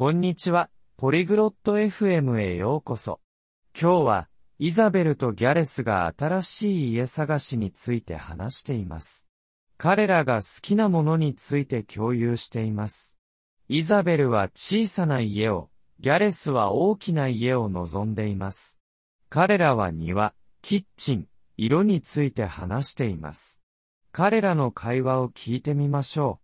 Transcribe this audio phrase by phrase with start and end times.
[0.00, 3.20] こんにちは、ポリグロット FM へようこそ。
[3.78, 9.28] 今日は、イザベルとギャレスが新しい家探しについて話しています。
[9.76, 13.18] 彼らが好きなものについて共有しています。
[13.68, 15.68] イザベルは小さな家を、
[15.98, 18.80] ギャレスは大きな家を望んでいます。
[19.28, 20.32] 彼らは庭、
[20.62, 21.26] キッチン、
[21.58, 23.60] 色について話しています。
[24.12, 26.42] 彼らの会話を聞いてみましょう。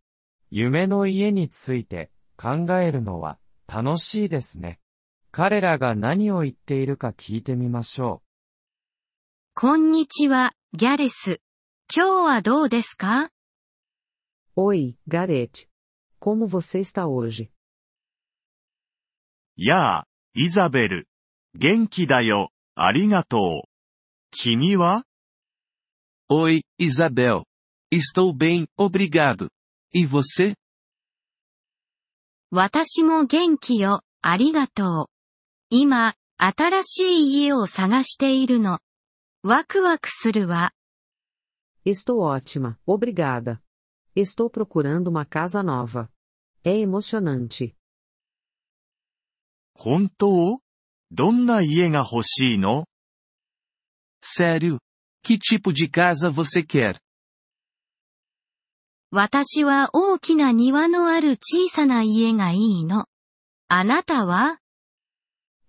[0.50, 4.80] 夢の家について考えるのは楽しいですね。
[5.32, 8.26] 彼らが何を言っているか聞いてみましょう。
[9.54, 11.40] こんにちは、ギャレス。
[11.94, 13.30] 今日はどうですか
[14.56, 15.68] ？Oi, Gareth.
[16.20, 17.50] Como você está hoje?
[19.56, 21.08] やあ、イザベル。
[21.54, 23.68] 元気だよ、ありがとう。
[24.30, 25.04] 君は
[26.28, 27.44] Oi, Isabel.
[27.90, 29.48] Estou bem, obrigado.
[29.94, 30.54] E você?
[32.50, 35.06] 私も元気よ、ありがとう。
[35.70, 38.78] 今、新しい家を探しているの。
[39.42, 40.72] ワクワクするわ。
[41.84, 43.60] Estou ótima, obrigada.
[44.14, 46.08] Estou procurando uma casa nova.
[46.64, 47.74] É emocionante.
[49.74, 50.60] 本当
[51.10, 52.86] どんな家が欲しいの
[54.22, 54.78] Sério?
[55.22, 56.98] Que tipo de casa você quer?
[59.18, 63.06] 私は大きな庭のある小さな家がいいの。
[63.66, 64.58] あなたは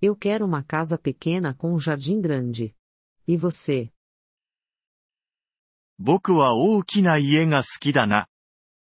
[0.02, 2.76] Eu quero uma casa pequena com um jardim grande.
[3.26, 3.94] E você?
[5.98, 8.28] 僕は大きな家が好きだな。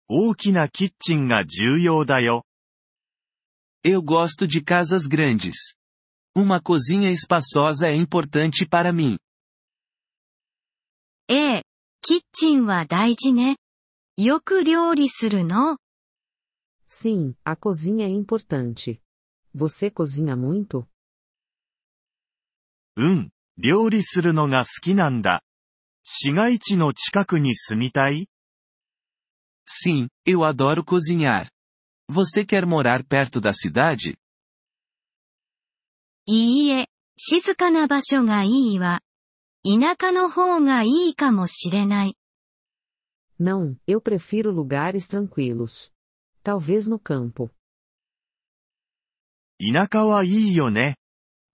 [0.08, 2.46] 大きなキッチンが重要だよ。
[3.84, 5.76] Eu gosto de casas grandes.
[6.34, 9.18] Uma cozinha espaçosa é importante para mim.
[11.28, 11.62] ええ、
[12.00, 13.58] キッチンは大事ね。
[14.16, 15.76] よく料理するの
[16.88, 19.00] Sim, a cozinha é importante.
[19.52, 20.86] Você cozinha muito?
[22.96, 25.42] うん、料理するのが好きなんだ。
[26.04, 28.28] 市街地の近くに住みたい
[29.66, 31.48] Sim, eu adoro cozinhar.
[32.08, 34.16] Você quer morar perto da cidade?
[36.26, 39.00] いいえ、静かな場所がいいわ。
[39.64, 42.16] 田舎の方がいいかもしれない。
[43.39, 45.91] Não, eu prefiro lugares tranquilos.
[46.43, 47.49] Talvez no campo.
[49.61, 50.95] 田舎はいいよね。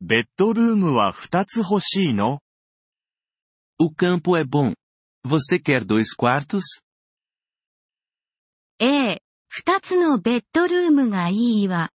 [0.02, 2.40] ベッドルームは二つ欲しいの
[3.80, 4.74] O campo é bom.
[5.26, 6.62] Você quer dois quartos?
[8.80, 11.90] ええ、二つのベッドルームがいいわ。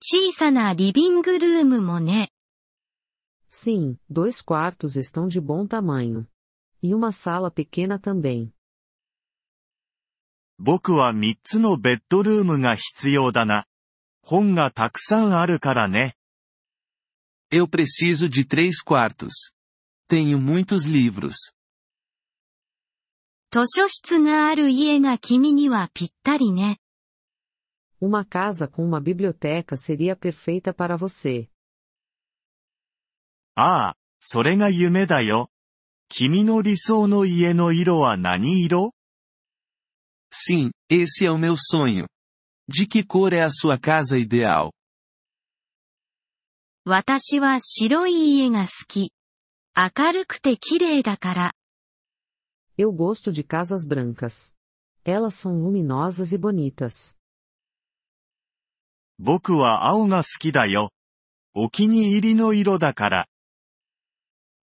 [0.00, 2.30] 小さなリビングルームもね。
[3.50, 6.26] Sim, dois quartos estão de bom tamanho.
[6.82, 8.52] E uma sala pequena também.
[10.59, 13.65] 僕は三つのベッドルームが必要だな。
[14.21, 16.15] 本がたくさんあるからね。
[17.49, 19.53] Eu preciso de três quartos.
[20.09, 21.55] Tenho muitos livros.
[23.51, 26.79] 図書室がある家が君にはぴったりね。
[28.01, 31.47] Uma casa com uma biblioteca seria perfeita para você.
[33.55, 35.49] ああ、それが夢だよ。
[36.09, 38.93] 君の理想の家の色は何色
[40.32, 42.06] Sim, esse é o meu sonho.
[42.68, 44.72] De que cor é a sua casa ideal?
[46.86, 49.12] 私は白い家が好き。
[49.74, 51.52] 明るくて綺麗だから。
[52.76, 54.52] Eu gosto de casas brancas.
[55.04, 57.16] Elas são luminosas e bonitas.
[59.18, 60.90] 僕は青が好きだよ。
[61.54, 63.26] お気に入りの色だから。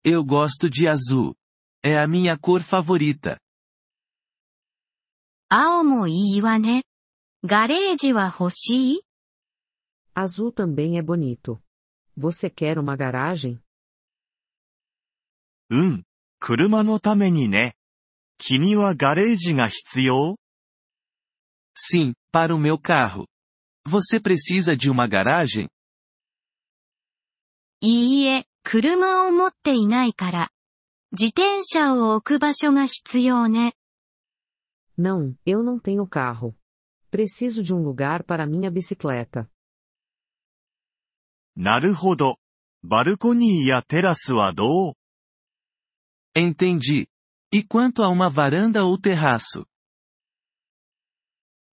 [0.04, 1.36] Eu gosto de azul.
[1.84, 3.38] É a minha cor favorita.
[5.49, 6.83] 青もいいわね。
[7.45, 9.03] ガレージは欲しい
[10.17, 11.63] Azul também é bonito.
[12.19, 13.61] Você quer uma garagem?
[15.71, 16.03] うん。
[16.41, 17.77] 車のためにね。
[18.39, 20.37] 君はガレージが必要
[21.77, 23.27] Sim, para o meu carro.
[23.87, 25.69] Você precisa de uma garagem?
[27.81, 30.51] いいえ、車を持っていないから。
[31.13, 33.76] 自転車を置く場所が必要ね。
[34.98, 36.56] Não, eu não tenho carro.
[37.10, 39.50] Preciso de um lugar para minha bicicleta.
[41.56, 42.38] なるほど。
[42.84, 44.94] バルコニーやテラスはどう
[46.36, 47.08] Entendi.
[47.52, 49.66] E quanto a uma varanda ou terraço?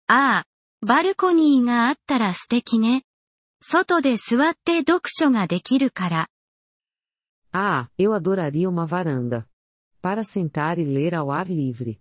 [0.08, 0.44] ああ、
[0.80, 3.04] バルコニーがあったら素敵ね。
[3.60, 6.28] 外で座って読書ができるから。
[7.52, 9.46] Ah, eu adoraria uma varanda.
[10.02, 12.00] Para sentar e ler ao ar livre.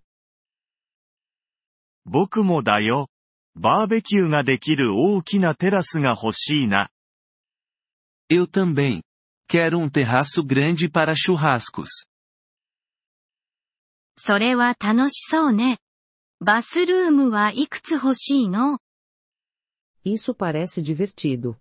[2.05, 3.09] 僕もだよ。
[3.55, 6.91] バーベキューができる大きなテラスが欲しいな。
[8.31, 9.03] Eu também.
[9.49, 12.09] Quero um terraço grande para churrascos.
[14.17, 15.79] それは楽しそうね。
[16.41, 18.79] バスルームはいくつ欲しいの
[20.05, 21.57] Isso parece divertido.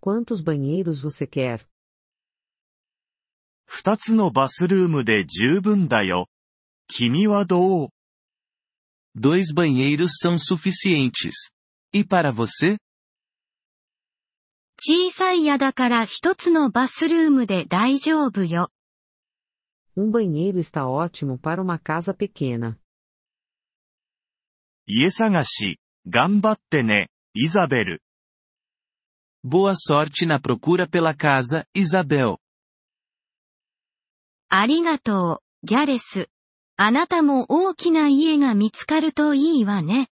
[0.00, 1.66] Quantos banheiros você quer?
[3.64, 6.28] 二つのバスルームで十分だよ。
[6.86, 7.88] 君はどう
[9.15, 11.51] Dois banheiros são suficientes.
[11.93, 12.77] E para você?
[14.77, 18.69] 小さい家だから一つのバスルームで大丈夫よ。
[19.95, 22.77] Um banheiro está ótimo para uma casa pequena.
[24.85, 28.03] 家探し、頑張ってね、イザベル。
[29.45, 32.37] Boa sorte na procura pela casa, Isabel.
[34.49, 36.29] ありがとう、ギャレス。
[36.79, 40.07] あなたも大きな家が見つかるといいわね。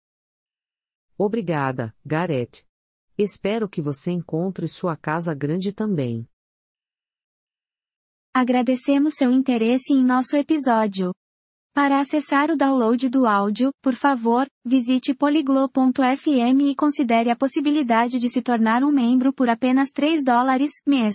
[1.19, 2.65] Obrigada, Gareth.
[3.19, 6.27] Espero que você encontre sua casa grande também.
[8.35, 11.13] Agradecemos seu interesse em nosso episódio.
[11.75, 18.29] Para acessar o download do áudio, por favor, visite poliglo.fm e considere a possibilidade de
[18.29, 21.15] se tornar um membro por apenas 3 dólares mês.